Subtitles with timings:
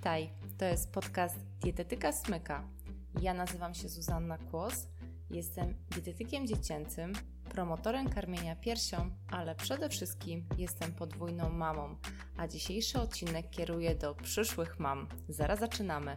[0.00, 2.68] Witaj, to jest podcast Dietetyka Smyka.
[3.22, 4.86] Ja nazywam się Zuzanna Kłos,
[5.30, 7.12] jestem dietetykiem dziecięcym,
[7.50, 11.96] promotorem karmienia piersią, ale przede wszystkim jestem podwójną mamą,
[12.36, 15.08] a dzisiejszy odcinek kieruję do przyszłych mam.
[15.28, 16.16] Zaraz zaczynamy.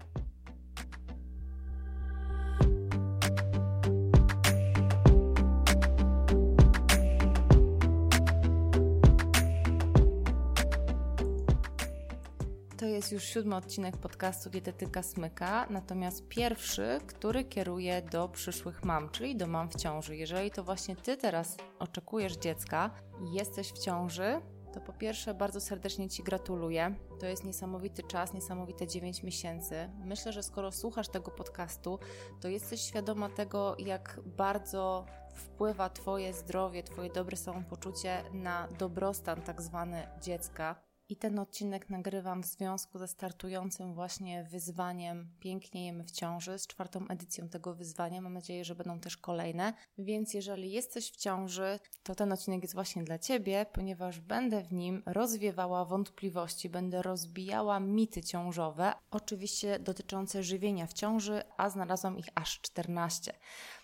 [12.83, 19.09] To jest już siódmy odcinek podcastu Dietetyka Smyka, natomiast pierwszy, który kieruje do przyszłych mam,
[19.09, 20.17] czyli do mam w ciąży.
[20.17, 24.41] Jeżeli to właśnie Ty teraz oczekujesz dziecka i jesteś w ciąży,
[24.73, 26.95] to po pierwsze bardzo serdecznie Ci gratuluję.
[27.19, 29.89] To jest niesamowity czas, niesamowite 9 miesięcy.
[30.05, 31.99] Myślę, że skoro słuchasz tego podcastu,
[32.41, 39.61] to jesteś świadoma tego, jak bardzo wpływa Twoje zdrowie, Twoje dobre samopoczucie na dobrostan tak
[39.61, 40.92] zwany dziecka.
[41.09, 46.67] I ten odcinek nagrywam w związku ze startującym właśnie wyzwaniem Pięknie jemy w ciąży, z
[46.67, 48.21] czwartą edycją tego wyzwania.
[48.21, 49.73] Mam nadzieję, że będą też kolejne.
[49.97, 54.73] Więc jeżeli jesteś w ciąży, to ten odcinek jest właśnie dla Ciebie, ponieważ będę w
[54.73, 62.27] nim rozwiewała wątpliwości, będę rozbijała mity ciążowe, oczywiście dotyczące żywienia w ciąży, a znalazłam ich
[62.35, 63.33] aż 14.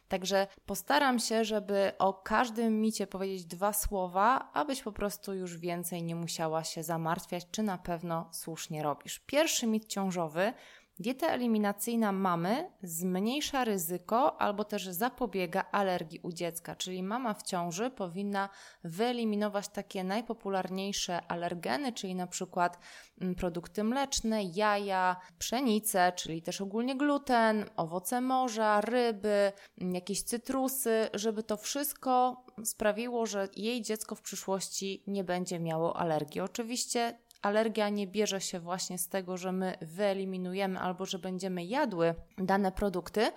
[0.09, 6.03] Także postaram się, żeby o każdym micie powiedzieć dwa słowa, abyś po prostu już więcej
[6.03, 9.19] nie musiała się zamartwiać, czy na pewno słusznie robisz.
[9.19, 10.53] Pierwszy mit ciążowy
[10.99, 17.89] Dieta eliminacyjna mamy zmniejsza ryzyko albo też zapobiega alergii u dziecka, czyli mama w ciąży
[17.89, 18.49] powinna
[18.83, 22.79] wyeliminować takie najpopularniejsze alergeny, czyli na przykład
[23.21, 31.43] mm, produkty mleczne, jaja, pszenice, czyli też ogólnie gluten, owoce morza, ryby, jakieś cytrusy, żeby
[31.43, 36.41] to wszystko sprawiło, że jej dziecko w przyszłości nie będzie miało alergii.
[36.41, 42.15] Oczywiście alergia nie bierze się właśnie z tego, że my wyeliminujemy albo że będziemy jadły
[42.37, 43.31] dane produkty.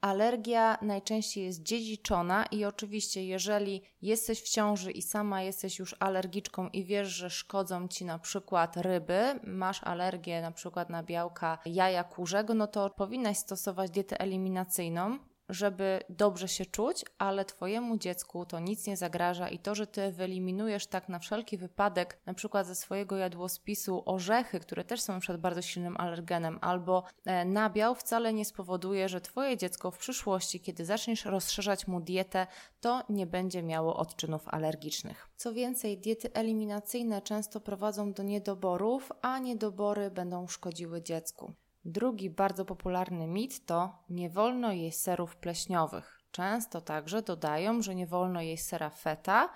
[0.00, 6.68] Alergia najczęściej jest dziedziczona i oczywiście, jeżeli jesteś w ciąży i sama jesteś już alergiczką
[6.68, 12.04] i wiesz, że szkodzą ci na przykład ryby, masz alergię na przykład na białka jaja
[12.04, 15.18] kurzego, no to powinnaś stosować dietę eliminacyjną,
[15.48, 20.12] żeby dobrze się czuć, ale Twojemu dziecku to nic nie zagraża i to, że Ty
[20.12, 25.40] wyeliminujesz tak na wszelki wypadek, na przykład ze swojego jadłospisu orzechy, które też są przykład
[25.40, 30.84] bardzo silnym alergenem, albo e, nabiał, wcale nie spowoduje, że Twoje dziecko w przyszłości, kiedy
[30.84, 32.46] zaczniesz rozszerzać mu dietę,
[32.80, 35.28] to nie będzie miało odczynów alergicznych.
[35.36, 41.52] Co więcej, diety eliminacyjne często prowadzą do niedoborów, a niedobory będą szkodziły dziecku.
[41.88, 46.20] Drugi bardzo popularny mit to nie wolno jeść serów pleśniowych.
[46.30, 49.50] Często także dodają, że nie wolno jeść sera feta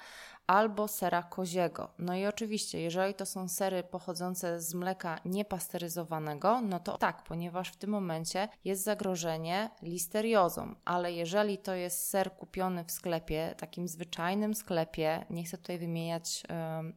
[0.47, 1.91] albo sera koziego.
[1.98, 7.72] No i oczywiście, jeżeli to są sery pochodzące z mleka niepasteryzowanego, no to tak, ponieważ
[7.72, 13.88] w tym momencie jest zagrożenie listeriozą, ale jeżeli to jest ser kupiony w sklepie, takim
[13.88, 16.42] zwyczajnym sklepie, nie chcę tutaj wymieniać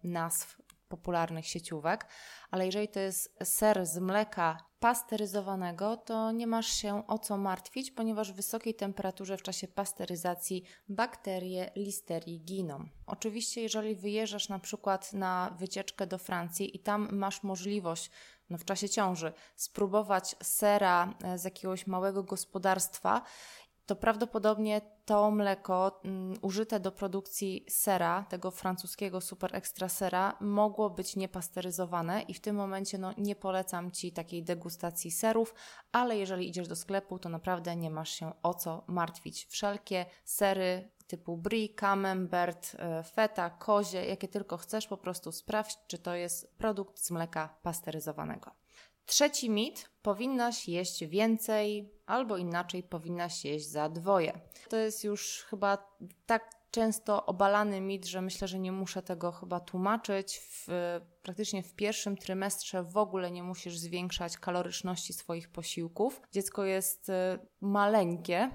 [0.04, 2.08] y, nazw popularnych sieciówek,
[2.52, 7.92] ale jeżeli to jest ser z mleka pasteryzowanego, to nie masz się o co martwić,
[7.92, 12.86] ponieważ w wysokiej temperaturze w czasie pasteryzacji bakterie listerii giną.
[13.06, 18.12] Oczywiście, jeżeli wyjeżdżasz na przykład na wycieczkę do Francji i tam masz możliwość
[18.50, 23.22] no, w czasie ciąży spróbować sera e, z jakiegoś małego gospodarstwa
[23.86, 30.90] to prawdopodobnie to mleko mm, użyte do produkcji sera, tego francuskiego super ekstra sera, mogło
[30.90, 35.56] być niepasteryzowane i w tym momencie no, nie polecam Ci takiej degustacji serów,
[35.92, 39.46] ale jeżeli idziesz do sklepu, to naprawdę nie masz się o co martwić.
[39.46, 45.98] Wszelkie sery typu brie, camembert, e, feta, kozie, jakie tylko chcesz, po prostu sprawdź, czy
[45.98, 48.65] to jest produkt z mleka pasteryzowanego.
[49.06, 54.40] Trzeci mit: powinnaś jeść więcej, albo inaczej powinnaś jeść za dwoje.
[54.70, 59.60] To jest już chyba tak często obalany mit, że myślę, że nie muszę tego chyba
[59.60, 60.40] tłumaczyć.
[60.40, 60.68] W,
[61.22, 66.22] praktycznie w pierwszym trymestrze w ogóle nie musisz zwiększać kaloryczności swoich posiłków.
[66.32, 68.52] Dziecko jest e, maleńkie,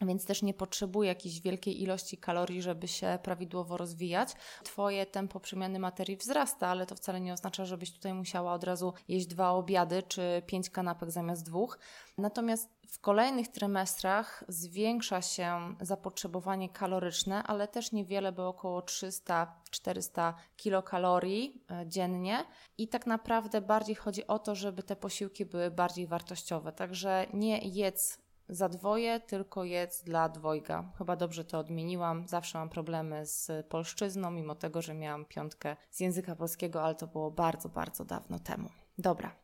[0.00, 4.28] więc też nie potrzebuje jakiejś wielkiej ilości kalorii, żeby się prawidłowo rozwijać.
[4.64, 8.92] Twoje tempo przemiany materii wzrasta, ale to wcale nie oznacza, żebyś tutaj musiała od razu
[9.08, 11.78] jeść dwa obiady czy pięć kanapek zamiast dwóch.
[12.18, 21.64] Natomiast w kolejnych trymestrach zwiększa się zapotrzebowanie kaloryczne, ale też niewiele, bo około 300-400 kilokalorii
[21.70, 22.44] e, dziennie.
[22.78, 26.72] I tak naprawdę bardziej chodzi o to, żeby te posiłki były bardziej wartościowe.
[26.72, 30.92] Także nie jedz za dwoje, tylko jedz dla dwojga.
[30.98, 32.28] Chyba dobrze to odmieniłam.
[32.28, 37.06] Zawsze mam problemy z polszczyzną, mimo tego, że miałam piątkę z języka polskiego, ale to
[37.06, 38.68] było bardzo, bardzo dawno temu.
[38.98, 39.34] Dobra.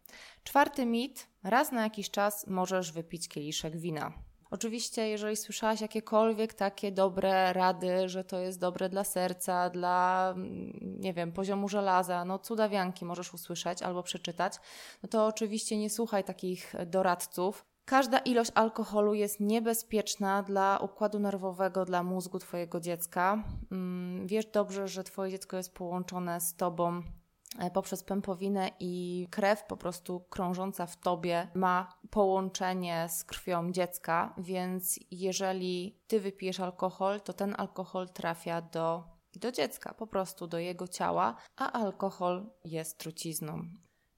[0.45, 1.27] Czwarty mit.
[1.43, 4.13] Raz na jakiś czas możesz wypić kieliszek wina.
[4.51, 10.73] Oczywiście, jeżeli słyszałaś jakiekolwiek takie dobre rady, że to jest dobre dla serca, dla, mm,
[11.01, 14.55] nie wiem, poziomu żelaza, no cudawianki możesz usłyszeć albo przeczytać,
[15.03, 17.65] no to oczywiście nie słuchaj takich doradców.
[17.85, 23.45] Każda ilość alkoholu jest niebezpieczna dla układu nerwowego, dla mózgu Twojego dziecka.
[23.73, 27.03] Mm, wiesz dobrze, że Twoje dziecko jest połączone z Tobą
[27.59, 34.35] E, poprzez pępowinę i krew po prostu krążąca w tobie ma połączenie z krwią dziecka,
[34.39, 39.05] więc jeżeli ty wypijesz alkohol, to ten alkohol trafia do,
[39.37, 43.63] do dziecka, po prostu do jego ciała, a alkohol jest trucizną.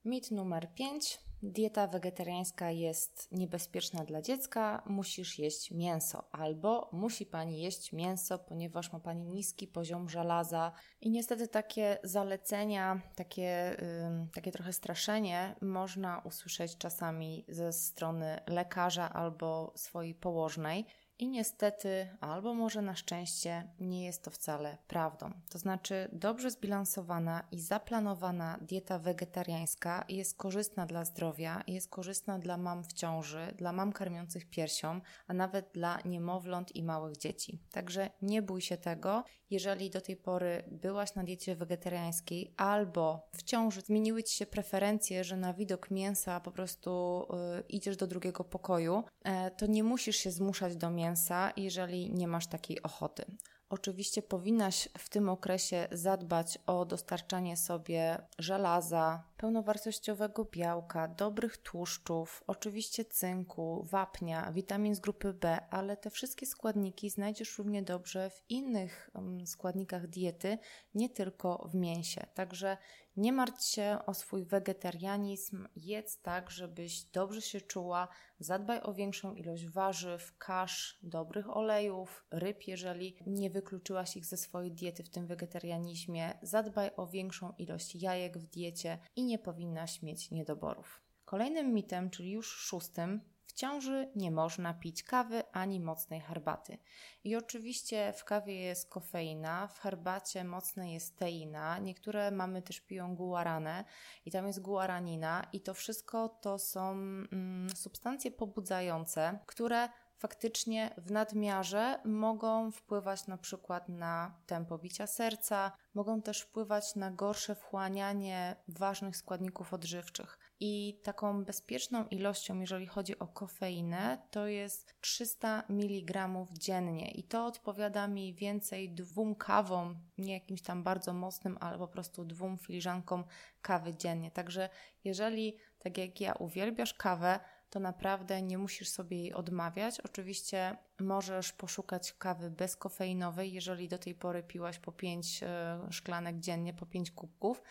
[0.05, 7.61] Mit numer 5 dieta wegetariańska jest niebezpieczna dla dziecka, musisz jeść mięso, albo musi pani
[7.61, 10.71] jeść mięso, ponieważ ma pani niski poziom żelaza.
[11.01, 13.77] I niestety takie zalecenia, takie,
[14.21, 20.85] yy, takie trochę straszenie można usłyszeć czasami ze strony lekarza albo swojej położnej.
[21.19, 25.31] I niestety, albo może na szczęście, nie jest to wcale prawdą.
[25.49, 32.57] To znaczy, dobrze zbilansowana i zaplanowana dieta wegetariańska jest korzystna dla zdrowia, jest korzystna dla
[32.57, 37.61] mam w ciąży, dla mam karmiących piersią, a nawet dla niemowląt i małych dzieci.
[37.71, 39.23] Także nie bój się tego.
[39.49, 45.23] Jeżeli do tej pory byłaś na diecie wegetariańskiej albo w ciąży zmieniły ci się preferencje,
[45.23, 47.21] że na widok mięsa po prostu
[47.59, 52.11] y, idziesz do drugiego pokoju, y, to nie musisz się zmuszać do mięsa mięsa, jeżeli
[52.13, 53.25] nie masz takiej ochoty.
[53.69, 63.05] Oczywiście powinnaś w tym okresie zadbać o dostarczanie sobie żelaza, pełnowartościowego białka, dobrych tłuszczów, oczywiście
[63.05, 69.09] cynku, wapnia, witamin z grupy B, ale te wszystkie składniki znajdziesz równie dobrze w innych
[69.15, 70.57] mm, składnikach diety,
[70.93, 72.21] nie tylko w mięsie.
[72.33, 72.77] Także
[73.17, 78.07] nie martw się o swój wegetarianizm, jedz tak, żebyś dobrze się czuła.
[78.39, 84.71] Zadbaj o większą ilość warzyw, kasz, dobrych olejów, ryb, jeżeli nie wykluczyłaś ich ze swojej
[84.71, 86.39] diety w tym wegetarianizmie.
[86.41, 91.01] Zadbaj o większą ilość jajek w diecie i nie powinnaś mieć niedoborów.
[91.25, 93.21] Kolejnym mitem, czyli już szóstym,
[93.57, 96.77] ciąży nie można pić kawy ani mocnej herbaty.
[97.23, 103.15] I oczywiście w kawie jest kofeina, w herbacie mocnej jest teina, niektóre mamy też piją
[103.15, 103.85] guaranę
[104.25, 111.11] i tam jest guaranina i to wszystko to są mm, substancje pobudzające, które faktycznie w
[111.11, 118.55] nadmiarze mogą wpływać na przykład na tempo bicia serca, mogą też wpływać na gorsze wchłanianie
[118.67, 120.39] ważnych składników odżywczych.
[120.59, 127.11] I taką bezpieczną ilością, jeżeli chodzi o kofeinę, to jest 300 mg dziennie.
[127.11, 132.25] I to odpowiada mniej więcej dwóm kawom, nie jakimś tam bardzo mocnym, ale po prostu
[132.25, 133.23] dwóm filiżankom
[133.61, 134.31] kawy dziennie.
[134.31, 134.69] Także
[135.03, 137.39] jeżeli, tak jak ja, uwielbiasz kawę,
[137.69, 140.01] to naprawdę nie musisz sobie jej odmawiać.
[140.01, 146.73] Oczywiście możesz poszukać kawy bezkofeinowej, jeżeli do tej pory piłaś po 5 e, szklanek dziennie,
[146.73, 147.63] po 5 kubków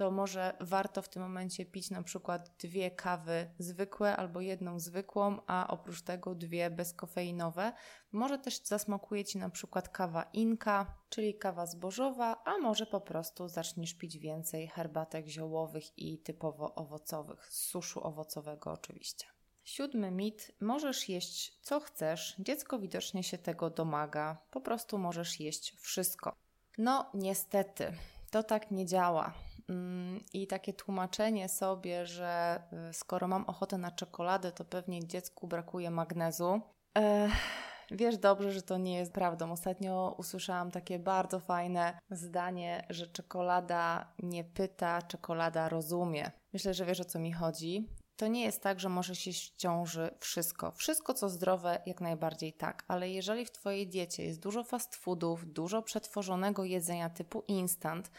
[0.00, 5.38] to może warto w tym momencie pić na przykład dwie kawy zwykłe albo jedną zwykłą,
[5.46, 7.72] a oprócz tego dwie bezkofeinowe.
[8.12, 13.48] Może też zasmakuje Ci na przykład kawa inka, czyli kawa zbożowa, a może po prostu
[13.48, 19.26] zaczniesz pić więcej herbatek ziołowych i typowo owocowych, z suszu owocowego oczywiście.
[19.64, 25.76] Siódmy mit: możesz jeść co chcesz, dziecko widocznie się tego domaga, po prostu możesz jeść
[25.80, 26.32] wszystko.
[26.78, 27.92] No, niestety,
[28.30, 29.34] to tak nie działa.
[29.70, 35.46] Mm, I takie tłumaczenie sobie, że y, skoro mam ochotę na czekoladę, to pewnie dziecku
[35.46, 36.60] brakuje magnezu.
[36.94, 37.32] Ech,
[37.90, 39.52] wiesz dobrze, że to nie jest prawdą.
[39.52, 46.30] Ostatnio usłyszałam takie bardzo fajne zdanie, że czekolada nie pyta, czekolada rozumie.
[46.52, 47.88] Myślę, że wiesz o co mi chodzi.
[48.20, 50.72] To nie jest tak, że możesz jeść w ciąży wszystko.
[50.72, 55.52] Wszystko, co zdrowe, jak najbardziej tak, ale jeżeli w Twojej diecie jest dużo fast foodów,
[55.52, 58.10] dużo przetworzonego jedzenia typu instant,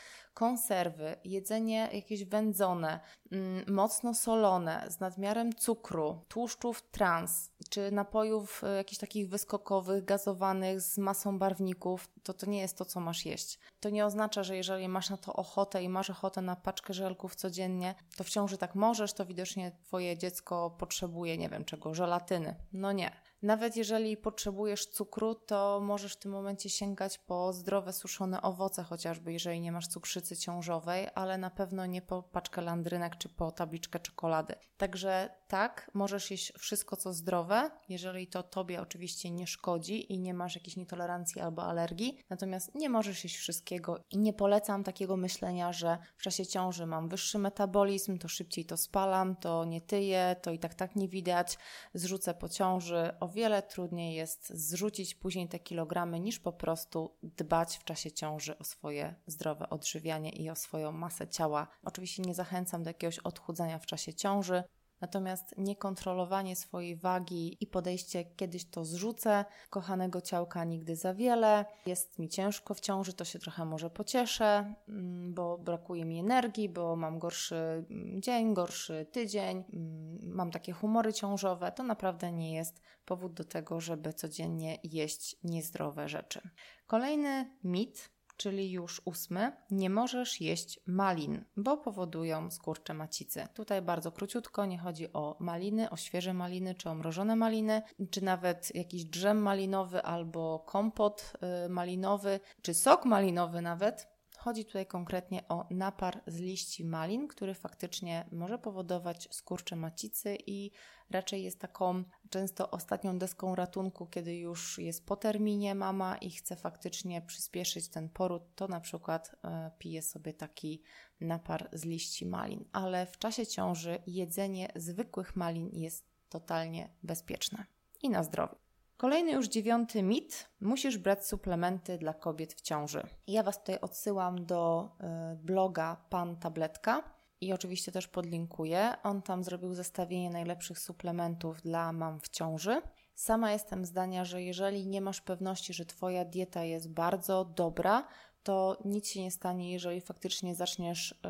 [0.41, 2.99] konserwy, jedzenie jakieś wędzone,
[3.31, 10.81] mm, mocno solone, z nadmiarem cukru, tłuszczów trans, czy napojów y, jakichś takich wyskokowych, gazowanych
[10.81, 13.59] z masą barwników, to to nie jest to, co masz jeść.
[13.79, 17.35] To nie oznacza, że jeżeli masz na to ochotę i masz ochotę na paczkę żelków
[17.35, 22.55] codziennie, to w ciąży tak możesz, to widocznie Twoje dziecko potrzebuje, nie wiem czego, żelatyny.
[22.73, 23.11] No nie.
[23.41, 29.33] Nawet jeżeli potrzebujesz cukru, to możesz w tym momencie sięgać po zdrowe, suszone owoce, chociażby
[29.33, 33.99] jeżeli nie masz cukrzycy ciążowej, ale na pewno nie po paczkę landrynek czy po tabliczkę
[33.99, 34.55] czekolady.
[34.77, 40.33] Także tak, możesz jeść wszystko, co zdrowe, jeżeli to tobie oczywiście nie szkodzi i nie
[40.33, 42.17] masz jakiejś nietolerancji albo alergii.
[42.29, 47.09] Natomiast nie możesz jeść wszystkiego i nie polecam takiego myślenia, że w czasie ciąży mam
[47.09, 51.57] wyższy metabolizm, to szybciej to spalam, to nie tyję, to i tak tak nie widać,
[51.93, 53.13] zrzucę po ciąży.
[53.19, 58.57] O wiele trudniej jest zrzucić później te kilogramy niż po prostu dbać w czasie ciąży
[58.57, 61.67] o swoje zdrowe odżywianie i o swoją masę ciała.
[61.83, 64.63] Oczywiście nie zachęcam do jakiegoś odchudzania w czasie ciąży.
[65.01, 72.19] Natomiast niekontrolowanie swojej wagi i podejście kiedyś to zrzucę, kochanego ciałka nigdy za wiele, jest
[72.19, 76.95] mi ciężko w ciąży, to się trochę może pocieszę, mm, bo brakuje mi energii, bo
[76.95, 82.81] mam gorszy mm, dzień, gorszy tydzień, mm, mam takie humory ciążowe, to naprawdę nie jest
[83.05, 86.41] powód do tego, żeby codziennie jeść niezdrowe rzeczy.
[86.87, 93.47] Kolejny mit czyli już ósmy, nie możesz jeść malin, bo powodują skurcze macicy.
[93.53, 97.81] Tutaj bardzo króciutko, nie chodzi o maliny, o świeże maliny, czy o mrożone maliny,
[98.11, 101.33] czy nawet jakiś drzem malinowy albo kompot
[101.65, 104.07] y, malinowy, czy sok malinowy nawet.
[104.43, 110.71] Chodzi tutaj konkretnie o napar z liści malin, który faktycznie może powodować skurcze macicy i
[111.09, 116.55] raczej jest taką często ostatnią deską ratunku, kiedy już jest po terminie mama i chce
[116.55, 120.83] faktycznie przyspieszyć ten poród, to na przykład e, pije sobie taki
[121.19, 122.65] napar z liści malin.
[122.71, 127.65] Ale w czasie ciąży jedzenie zwykłych malin jest totalnie bezpieczne
[128.01, 128.60] i na zdrowie.
[129.01, 130.49] Kolejny już dziewiąty mit.
[130.59, 133.03] Musisz brać suplementy dla kobiet w ciąży.
[133.27, 134.89] Ja Was tutaj odsyłam do
[135.33, 137.03] y, bloga Pan Tabletka
[137.41, 138.93] i oczywiście też podlinkuję.
[139.03, 142.81] On tam zrobił zestawienie najlepszych suplementów dla mam w ciąży.
[143.15, 148.07] Sama jestem zdania, że jeżeli nie masz pewności, że Twoja dieta jest bardzo dobra,
[148.43, 151.21] to nic się nie stanie, jeżeli faktycznie zaczniesz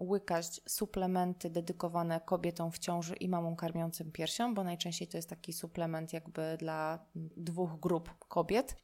[0.00, 5.52] łykać suplementy dedykowane kobietom w ciąży i mamom karmiącym piersią, bo najczęściej to jest taki
[5.52, 6.98] suplement jakby dla
[7.36, 8.76] dwóch grup kobiet,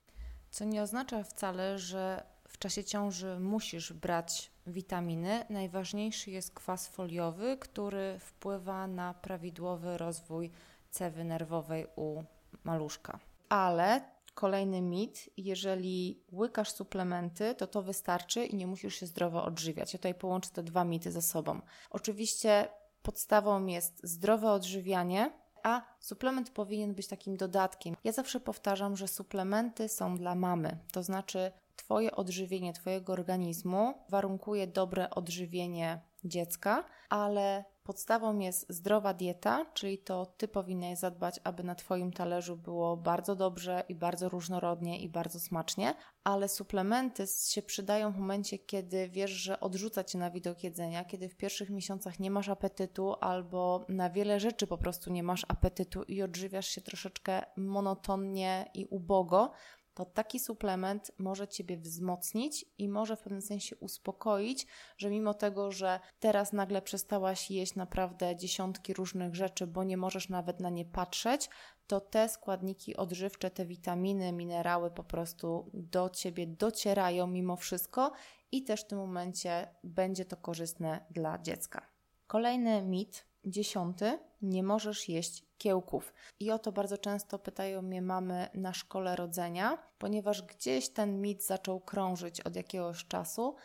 [0.50, 5.44] co nie oznacza wcale, że w czasie ciąży musisz brać witaminy.
[5.50, 10.50] Najważniejszy jest kwas foliowy, który wpływa na prawidłowy rozwój
[10.90, 12.22] cewy nerwowej u
[12.64, 13.18] maluszka.
[13.48, 14.00] Ale
[14.34, 19.92] Kolejny mit, jeżeli łykasz suplementy, to to wystarczy i nie musisz się zdrowo odżywiać.
[19.92, 21.60] Ja tutaj połączę te dwa mity ze sobą.
[21.90, 22.68] Oczywiście
[23.02, 27.96] podstawą jest zdrowe odżywianie, a suplement powinien być takim dodatkiem.
[28.04, 34.66] Ja zawsze powtarzam, że suplementy są dla mamy, to znaczy Twoje odżywienie Twojego organizmu warunkuje
[34.66, 41.74] dobre odżywienie dziecka, ale Podstawą jest zdrowa dieta, czyli to ty powinnaś zadbać, aby na
[41.74, 48.12] Twoim talerzu było bardzo dobrze i bardzo różnorodnie i bardzo smacznie, ale suplementy się przydają
[48.12, 52.30] w momencie, kiedy wiesz, że odrzuca cię na widok jedzenia, kiedy w pierwszych miesiącach nie
[52.30, 57.42] masz apetytu albo na wiele rzeczy po prostu nie masz apetytu i odżywiasz się troszeczkę
[57.56, 59.52] monotonnie i ubogo
[59.94, 65.70] to taki suplement może Ciebie wzmocnić i może w pewnym sensie uspokoić, że mimo tego,
[65.70, 70.84] że teraz nagle przestałaś jeść naprawdę dziesiątki różnych rzeczy, bo nie możesz nawet na nie
[70.84, 71.48] patrzeć,
[71.86, 78.12] to te składniki odżywcze, te witaminy, minerały po prostu do Ciebie docierają mimo wszystko
[78.52, 81.86] i też w tym momencie będzie to korzystne dla dziecka.
[82.26, 86.12] Kolejny mit, dziesiąty, nie możesz jeść kiełków.
[86.40, 91.46] I o to bardzo często pytają mnie mamy na szkole rodzenia, ponieważ gdzieś ten mit
[91.46, 93.56] zaczął krążyć od jakiegoś czasu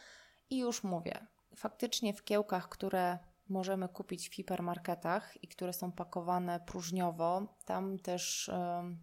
[0.49, 3.17] i już mówię, faktycznie w kiełkach, które
[3.49, 8.51] możemy kupić w hipermarketach i które są pakowane próżniowo, tam też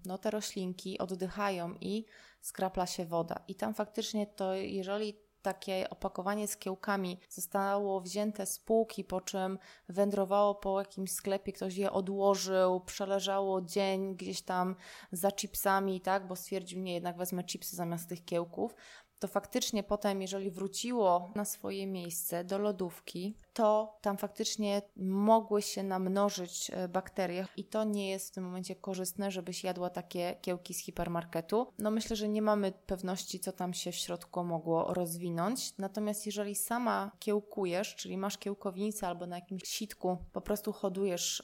[0.05, 2.05] no, te roślinki oddychają i
[2.41, 3.41] skrapla się woda.
[3.49, 9.59] I tam faktycznie to, jeżeli takie opakowanie z kiełkami zostało wzięte z półki, po czym
[9.89, 14.77] wędrowało po jakimś sklepie, ktoś je odłożył, przeleżało dzień gdzieś tam
[15.13, 18.75] za chipsami, tak, bo stwierdził, nie, jednak wezmę chipsy zamiast tych kiełków,
[19.19, 25.83] to faktycznie potem, jeżeli wróciło na swoje miejsce do lodówki, to tam faktycznie mogły się
[25.83, 30.75] namnożyć e, bakterie i to nie jest w tym momencie korzystne, żebyś jadła takie kiełki
[30.75, 31.67] z hipermarketu.
[31.79, 35.79] No myślę, że nie mamy pewności, co tam się w środku mogło rozwinąć.
[35.79, 41.43] Natomiast jeżeli sama kiełkujesz, czyli masz kiełkownicę albo na jakimś sitku po prostu hodujesz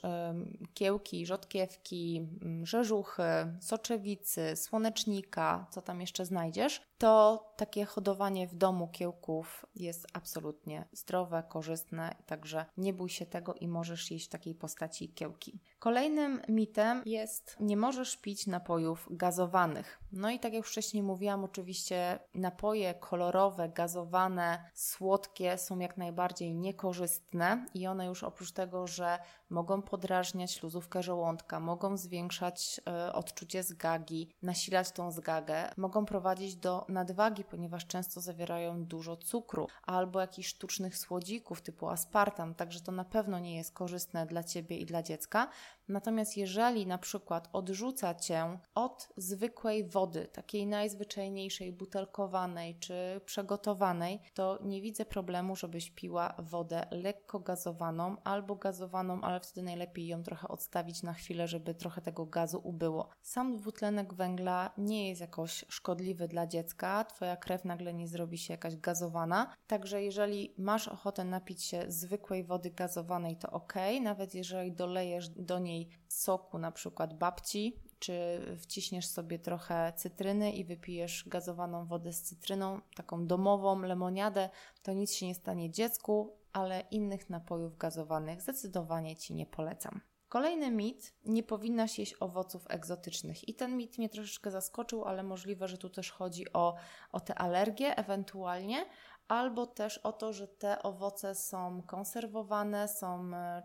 [0.75, 2.29] kiełki, rzodkiewki,
[2.63, 3.23] rzeżuchy,
[3.61, 11.43] soczewicy, słonecznika, co tam jeszcze znajdziesz, to takie hodowanie w domu kiełków jest absolutnie zdrowe,
[11.49, 15.61] korzystne, także nie bój się tego i możesz jeść w takiej postaci kiełki.
[15.79, 20.01] Kolejnym mitem jest nie możesz pić napojów gazowanych.
[20.13, 27.67] No i tak jak wcześniej mówiłam, oczywiście napoje kolorowe, gazowane, słodkie są jak najbardziej niekorzystne
[27.75, 29.19] i one już oprócz tego, że
[29.51, 36.85] mogą podrażniać luzówkę żołądka, mogą zwiększać y, odczucie zgagi, nasilać tą zgagę, mogą prowadzić do
[36.89, 43.05] nadwagi, ponieważ często zawierają dużo cukru albo jakichś sztucznych słodzików typu aspartam, także to na
[43.05, 45.49] pewno nie jest korzystne dla Ciebie i dla dziecka.
[45.89, 54.59] Natomiast jeżeli na przykład odrzuca Cię od zwykłej wody, takiej najzwyczajniejszej, butelkowanej czy przegotowanej, to
[54.63, 60.49] nie widzę problemu, żebyś piła wodę lekko gazowaną albo gazowaną, ale wtedy najlepiej ją trochę
[60.49, 63.09] odstawić na chwilę, żeby trochę tego gazu ubyło.
[63.23, 68.55] Sam dwutlenek węgla nie jest jakoś szkodliwy dla dziecka, Twoja krew nagle nie zrobi się
[68.55, 74.73] jakaś gazowana, także jeżeli masz ochotę napić się zwykłej wody gazowanej, to ok, nawet jeżeli
[74.73, 81.87] dolejesz do niej soku na przykład babci, czy wciśniesz sobie trochę cytryny i wypijesz gazowaną
[81.87, 84.51] wodę z cytryną, taką domową lemoniadę,
[84.83, 90.01] to nic się nie stanie dziecku, ale innych napojów gazowanych zdecydowanie Ci nie polecam.
[90.29, 93.49] Kolejny mit, nie powinnaś jeść owoców egzotycznych.
[93.49, 96.75] I ten mit mnie troszeczkę zaskoczył, ale możliwe, że tu też chodzi o,
[97.13, 98.87] o te alergie ewentualnie,
[99.29, 103.63] albo też o to, że te owoce są konserwowane, są e,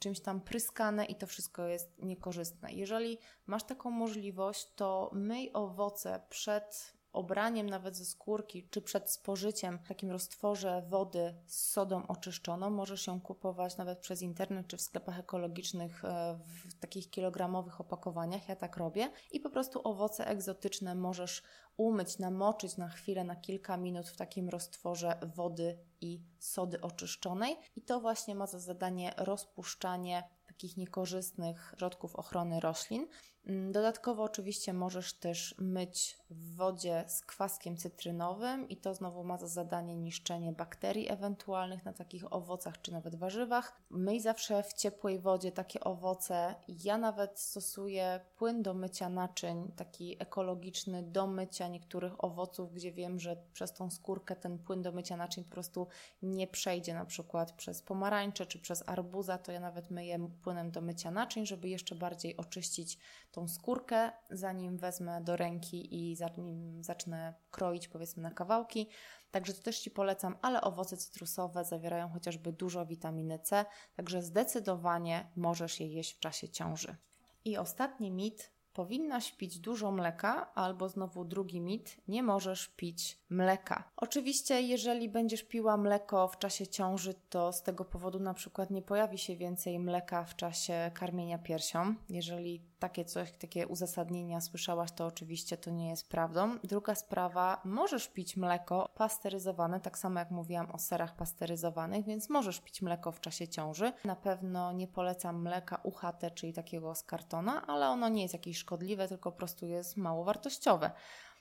[0.00, 2.72] czymś tam pryskane i to wszystko jest niekorzystne.
[2.72, 9.78] Jeżeli masz taką możliwość, to myj owoce przed obraniem nawet ze skórki, czy przed spożyciem
[9.78, 12.70] w takim roztworze wody z sodą oczyszczoną.
[12.70, 18.48] Możesz ją kupować nawet przez internet, czy w sklepach ekologicznych e, w takich kilogramowych opakowaniach.
[18.48, 19.10] Ja tak robię.
[19.32, 21.42] I po prostu owoce egzotyczne możesz
[21.76, 27.56] umyć, namoczyć na chwilę, na kilka minut w takim roztworze wody i sody oczyszczonej.
[27.76, 33.06] I to właśnie ma za zadanie rozpuszczanie takich niekorzystnych środków ochrony roślin.
[33.46, 39.38] Mm, dodatkowo oczywiście możesz też myć w wodzie z kwaskiem cytrynowym i to znowu ma
[39.38, 43.80] za zadanie niszczenie bakterii ewentualnych na takich owocach czy nawet warzywach.
[43.90, 46.54] Myj zawsze w ciepłej wodzie takie owoce.
[46.84, 53.20] Ja nawet stosuję płyn do mycia naczyń, taki ekologiczny do mycia niektórych owoców, gdzie wiem,
[53.20, 55.86] że przez tą skórkę ten płyn do mycia naczyń po prostu
[56.22, 60.80] nie przejdzie na przykład przez pomarańcze czy przez arbuza, to ja nawet myję płynem do
[60.80, 62.98] mycia naczyń, żeby jeszcze bardziej oczyścić
[63.34, 68.88] tą skórkę, zanim wezmę do ręki i zanim zacznę kroić powiedzmy na kawałki.
[69.30, 73.64] Także to też Ci polecam, ale owoce cytrusowe zawierają chociażby dużo witaminy C,
[73.96, 76.96] także zdecydowanie możesz je jeść w czasie ciąży.
[77.44, 83.90] I ostatni mit powinnaś pić dużo mleka, albo znowu drugi mit, nie możesz pić mleka.
[83.96, 88.82] Oczywiście, jeżeli będziesz piła mleko w czasie ciąży, to z tego powodu na przykład nie
[88.82, 91.94] pojawi się więcej mleka w czasie karmienia piersią.
[92.08, 96.58] Jeżeli takie coś, takie uzasadnienia słyszałaś, to oczywiście to nie jest prawdą.
[96.64, 102.60] Druga sprawa, możesz pić mleko pasteryzowane, tak samo jak mówiłam o serach pasteryzowanych, więc możesz
[102.60, 103.92] pić mleko w czasie ciąży.
[104.04, 108.58] Na pewno nie polecam mleka UHT, czyli takiego z kartona, ale ono nie jest jakieś
[108.58, 110.90] szkodliwe, tylko po prostu jest mało wartościowe.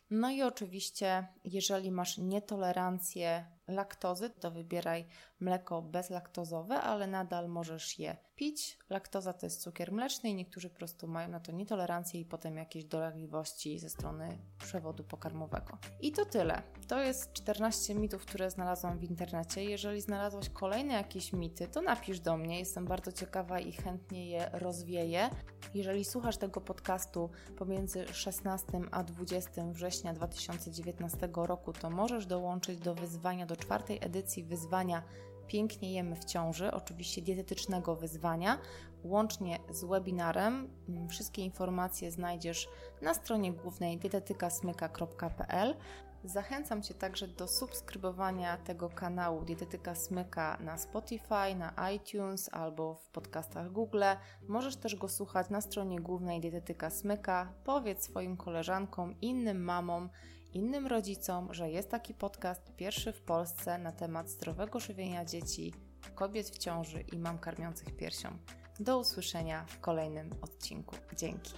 [0.09, 5.05] No i oczywiście, jeżeli masz nietolerancję laktozy, to wybieraj
[5.39, 8.77] mleko bezlaktozowe, ale nadal możesz je pić.
[8.89, 12.57] Laktoza to jest cukier mleczny i niektórzy po prostu mają na to nietolerancję i potem
[12.57, 15.77] jakieś dolegliwości ze strony przewodu pokarmowego.
[16.01, 16.61] I to tyle.
[16.87, 19.63] To jest 14 mitów, które znalazłam w internecie.
[19.63, 22.59] Jeżeli znalazłaś kolejne jakieś mity, to napisz do mnie.
[22.59, 25.29] Jestem bardzo ciekawa i chętnie je rozwieję.
[25.73, 32.95] Jeżeli słuchasz tego podcastu pomiędzy 16 a 20 września 2019 roku, to możesz dołączyć do
[32.95, 35.03] wyzwania do czwartej edycji wyzwania
[35.47, 38.57] Pięknie jemy w ciąży, oczywiście dietetycznego wyzwania,
[39.03, 40.69] łącznie z webinarem.
[40.89, 42.67] Mm, wszystkie informacje znajdziesz
[43.01, 45.75] na stronie głównej dietetykasmyka.pl.
[46.23, 53.07] Zachęcam Cię także do subskrybowania tego kanału Dietetyka Smyka na Spotify, na iTunes albo w
[53.09, 54.03] podcastach Google.
[54.47, 57.53] Możesz też go słuchać na stronie głównej Dietetyka Smyka.
[57.63, 60.09] Powiedz swoim koleżankom, innym mamom,
[60.53, 65.73] innym rodzicom, że jest taki podcast pierwszy w Polsce na temat zdrowego żywienia dzieci,
[66.15, 68.37] kobiet w ciąży i mam karmiących piersią.
[68.79, 70.95] Do usłyszenia w kolejnym odcinku.
[71.17, 71.53] Dzięki.